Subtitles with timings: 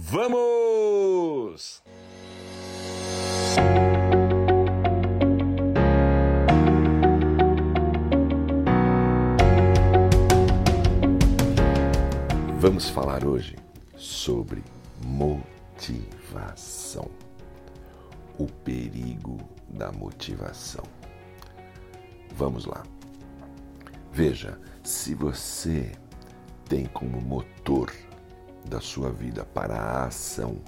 [0.00, 1.82] Vamos!
[12.60, 13.56] Vamos falar hoje
[13.96, 14.62] sobre
[15.04, 15.40] motivação.
[18.38, 19.36] O perigo
[19.68, 20.84] da motivação.
[22.36, 22.84] Vamos lá.
[24.12, 25.90] Veja, se você
[26.68, 27.92] tem como motor
[28.64, 30.58] da sua vida para a ação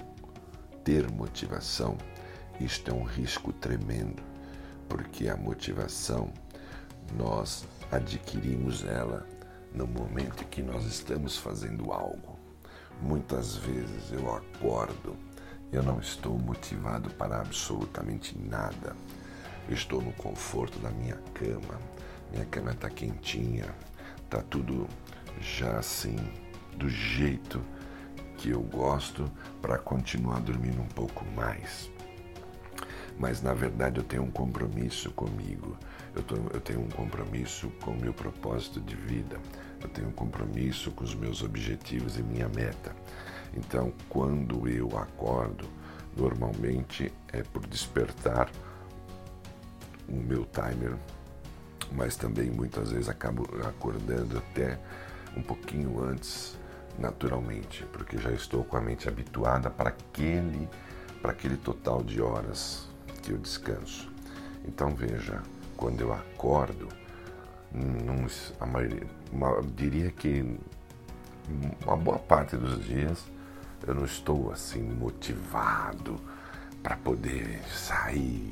[0.83, 1.97] ter motivação,
[2.59, 4.21] isto é um risco tremendo,
[4.89, 6.31] porque a motivação
[7.15, 9.27] nós adquirimos ela
[9.73, 12.39] no momento em que nós estamos fazendo algo.
[13.01, 15.15] Muitas vezes eu acordo,
[15.71, 18.95] eu não estou motivado para absolutamente nada.
[19.67, 21.79] Eu estou no conforto da minha cama,
[22.31, 23.73] minha cama está quentinha,
[24.23, 24.87] está tudo
[25.39, 26.15] já assim,
[26.75, 27.61] do jeito
[28.41, 29.31] que eu gosto
[29.61, 31.91] para continuar dormindo um pouco mais.
[33.19, 35.77] Mas na verdade eu tenho um compromisso comigo,
[36.15, 39.39] eu, tô, eu tenho um compromisso com o meu propósito de vida,
[39.79, 42.95] eu tenho um compromisso com os meus objetivos e minha meta.
[43.55, 45.67] Então, quando eu acordo,
[46.17, 48.49] normalmente é por despertar
[50.09, 50.97] o meu timer,
[51.91, 54.79] mas também muitas vezes acabo acordando até
[55.37, 56.57] um pouquinho antes,
[56.97, 60.69] naturalmente, porque já estou com a mente habituada para aquele,
[61.21, 62.87] para aquele total de horas
[63.21, 64.11] que eu descanso.
[64.65, 65.41] Então veja,
[65.75, 66.87] quando eu acordo,
[68.59, 70.59] a maioria, uma, diria que
[71.85, 73.25] uma boa parte dos dias
[73.87, 76.19] eu não estou assim motivado
[76.83, 78.51] para poder sair,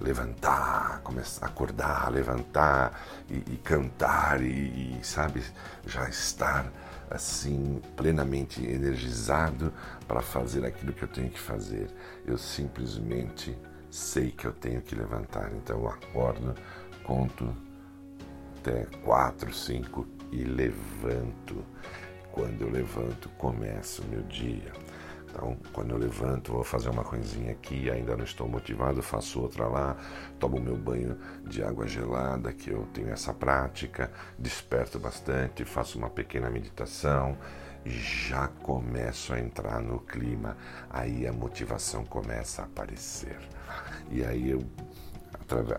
[0.00, 5.42] levantar, começar a acordar, levantar e, e cantar e, e, sabe,
[5.86, 6.66] já estar
[7.14, 9.72] assim plenamente energizado
[10.06, 11.88] para fazer aquilo que eu tenho que fazer.
[12.26, 13.56] Eu simplesmente
[13.90, 16.54] sei que eu tenho que levantar, então eu acordo,
[17.04, 17.54] conto
[18.58, 21.64] até quatro, cinco e levanto.
[22.32, 24.72] Quando eu levanto, começa o meu dia.
[25.34, 29.66] Então, quando eu levanto, vou fazer uma coisinha aqui, ainda não estou motivado, faço outra
[29.66, 29.96] lá,
[30.38, 36.08] tomo meu banho de água gelada, que eu tenho essa prática, desperto bastante, faço uma
[36.08, 37.36] pequena meditação,
[37.84, 40.56] já começo a entrar no clima,
[40.88, 43.38] aí a motivação começa a aparecer.
[44.12, 44.64] E aí eu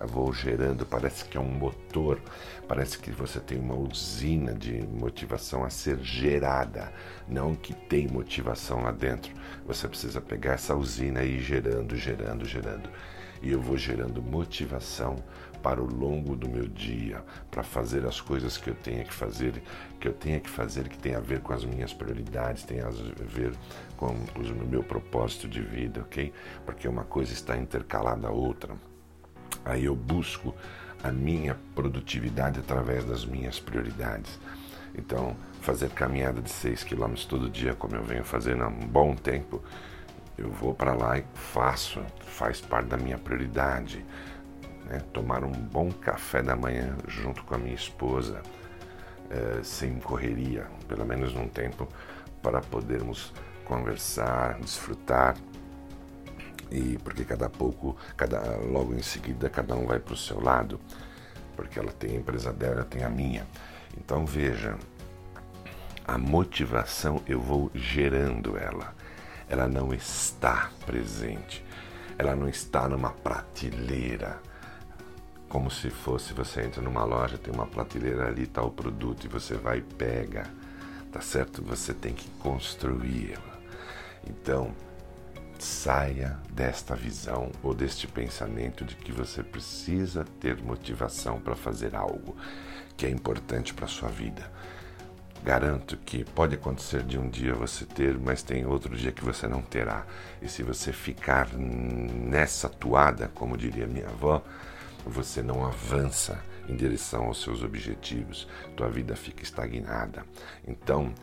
[0.08, 2.22] vou gerando, parece que é um motor,
[2.68, 6.92] parece que você tem uma usina de motivação a ser gerada,
[7.28, 9.34] não que tem motivação lá dentro.
[9.66, 12.90] Você precisa pegar essa usina e ir gerando, gerando, gerando.
[13.42, 15.18] E eu vou gerando motivação
[15.62, 19.64] para o longo do meu dia, para fazer as coisas que eu tenha que fazer,
[20.00, 22.90] que eu tenha que fazer, que tem a ver com as minhas prioridades, tem a
[22.90, 23.52] ver
[23.98, 26.32] com o meu propósito de vida, ok?
[26.66, 28.76] Porque uma coisa está intercalada à outra.
[29.66, 30.56] Aí eu busco
[31.04, 34.40] a minha produtividade através das minhas prioridades.
[34.98, 39.16] Então, fazer caminhada de 6 km todo dia, como eu venho fazendo há um bom
[39.16, 39.62] tempo,
[40.38, 44.06] eu vou para lá e faço, faz parte da minha prioridade.
[44.86, 45.00] Né?
[45.12, 48.42] Tomar um bom café da manhã junto com a minha esposa,
[49.30, 51.88] é, sem correria, pelo menos num tempo,
[52.42, 53.34] para podermos
[53.66, 55.36] conversar, desfrutar
[56.72, 60.80] e porque cada pouco, cada logo em seguida, cada um vai para o seu lado,
[61.56, 63.46] porque ela tem a empresa dela, tenho a minha.
[63.98, 64.78] Então veja,
[66.08, 68.94] a motivação eu vou gerando ela.
[69.50, 71.64] Ela não está presente.
[72.18, 74.40] Ela não está numa prateleira.
[75.50, 79.30] Como se fosse você entra numa loja, tem uma prateleira ali, está o produto e
[79.30, 80.46] você vai e pega.
[81.12, 81.64] Tá certo?
[81.64, 83.60] Você tem que construí-la.
[84.28, 84.72] Então,
[85.60, 92.36] Saia desta visão ou deste pensamento de que você precisa ter motivação para fazer algo
[92.98, 94.52] que é importante para sua vida.
[95.44, 99.48] Garanto que pode acontecer de um dia você ter, mas tem outro dia que você
[99.48, 100.06] não terá.
[100.42, 104.44] E se você ficar nessa toada, como diria minha avó,
[105.06, 110.26] você não avança em direção aos seus objetivos, tua vida fica estagnada.
[110.68, 111.14] Então,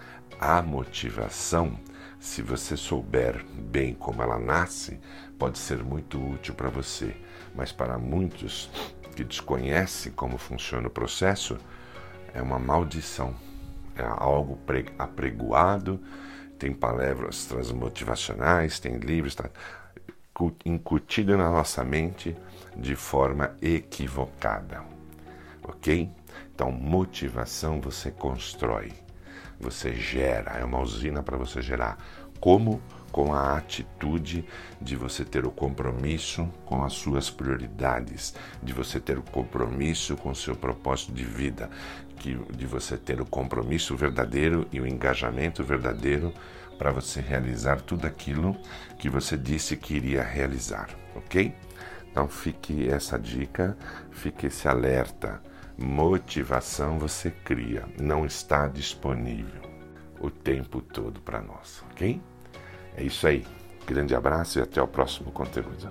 [0.40, 1.78] a motivação
[2.22, 5.00] se você souber bem como ela nasce,
[5.36, 7.16] pode ser muito útil para você,
[7.52, 8.70] mas para muitos
[9.16, 11.58] que desconhecem como funciona o processo,
[12.32, 13.34] é uma maldição.
[13.96, 14.56] É algo
[14.96, 16.00] apregoado,
[16.60, 19.50] tem palavras transmotivacionais, tem livros, tá
[20.64, 22.36] incutido na nossa mente
[22.76, 24.91] de forma equivocada.
[25.64, 26.10] Ok?
[26.54, 28.92] Então, motivação você constrói
[29.62, 31.96] você gera, é uma usina para você gerar.
[32.40, 32.82] Como?
[33.12, 34.42] com a atitude
[34.80, 40.30] de você ter o compromisso com as suas prioridades, de você ter o compromisso com
[40.30, 41.68] o seu propósito de vida,
[42.16, 46.32] que, de você ter o compromisso verdadeiro e o engajamento verdadeiro
[46.78, 48.56] para você realizar tudo aquilo
[48.98, 51.54] que você disse que iria realizar, ok?
[52.10, 53.76] Então fique essa dica,
[54.10, 55.51] fique esse alerta.
[55.82, 59.60] Motivação você cria, não está disponível
[60.20, 62.22] o tempo todo para nós, ok?
[62.96, 63.44] É isso aí.
[63.84, 65.90] Grande abraço e até o próximo conteúdo.